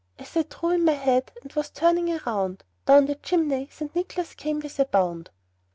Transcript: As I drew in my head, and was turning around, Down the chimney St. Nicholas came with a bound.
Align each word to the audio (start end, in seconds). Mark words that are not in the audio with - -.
As 0.17 0.35
I 0.35 0.41
drew 0.41 0.71
in 0.71 0.83
my 0.83 0.93
head, 0.93 1.31
and 1.43 1.53
was 1.53 1.69
turning 1.69 2.11
around, 2.11 2.63
Down 2.87 3.05
the 3.05 3.13
chimney 3.13 3.69
St. 3.71 3.95
Nicholas 3.95 4.33
came 4.33 4.59
with 4.59 4.79
a 4.79 4.85
bound. 4.85 5.29